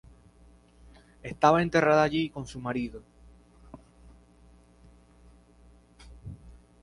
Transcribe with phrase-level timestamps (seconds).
[1.21, 3.03] Está enterrada allí con su marido.